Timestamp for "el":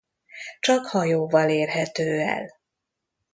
2.19-2.49